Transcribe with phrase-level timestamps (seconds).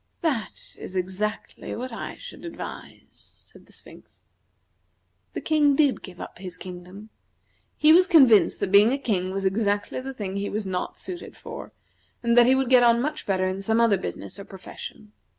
[0.21, 4.25] "That is exactly what I should advise," said the Sphinx.
[5.33, 7.11] The King did give up his kingdom.
[7.77, 11.37] He was convinced that being a King was exactly the thing he was not suited
[11.37, 11.71] for,
[12.23, 15.11] and that he would get on much better in some other business or profession.